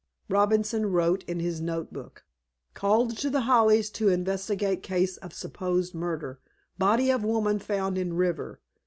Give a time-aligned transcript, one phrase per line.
[0.29, 2.25] Robinson wrote in his note book:—
[2.73, 6.39] "Called to The Hollies to investigate case of supposed murder.
[6.79, 8.59] Body of woman found in river.